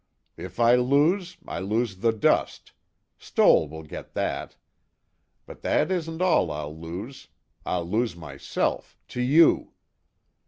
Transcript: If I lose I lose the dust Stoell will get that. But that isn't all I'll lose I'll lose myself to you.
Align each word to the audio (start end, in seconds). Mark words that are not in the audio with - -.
If 0.35 0.59
I 0.59 0.73
lose 0.77 1.37
I 1.47 1.59
lose 1.59 1.97
the 1.97 2.11
dust 2.11 2.71
Stoell 3.19 3.69
will 3.69 3.83
get 3.83 4.13
that. 4.15 4.55
But 5.45 5.61
that 5.61 5.91
isn't 5.91 6.23
all 6.23 6.49
I'll 6.49 6.75
lose 6.75 7.27
I'll 7.67 7.87
lose 7.87 8.15
myself 8.15 8.97
to 9.09 9.21
you. 9.21 9.73